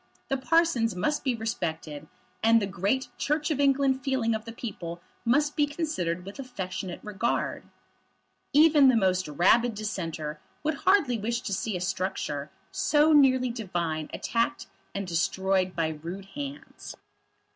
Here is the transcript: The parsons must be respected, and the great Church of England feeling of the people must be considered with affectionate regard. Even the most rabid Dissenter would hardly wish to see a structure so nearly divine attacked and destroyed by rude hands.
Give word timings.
The 0.29 0.37
parsons 0.37 0.95
must 0.95 1.23
be 1.23 1.35
respected, 1.35 2.07
and 2.41 2.59
the 2.59 2.65
great 2.65 3.09
Church 3.19 3.51
of 3.51 3.59
England 3.59 4.03
feeling 4.03 4.33
of 4.33 4.45
the 4.45 4.51
people 4.51 4.99
must 5.25 5.55
be 5.55 5.67
considered 5.67 6.25
with 6.25 6.39
affectionate 6.39 6.99
regard. 7.03 7.65
Even 8.51 8.87
the 8.87 8.95
most 8.95 9.27
rabid 9.27 9.75
Dissenter 9.75 10.39
would 10.63 10.73
hardly 10.89 11.19
wish 11.19 11.41
to 11.41 11.53
see 11.53 11.77
a 11.77 11.81
structure 11.81 12.49
so 12.71 13.13
nearly 13.13 13.51
divine 13.51 14.09
attacked 14.11 14.65
and 14.95 15.05
destroyed 15.05 15.75
by 15.75 15.89
rude 16.01 16.25
hands. 16.33 16.95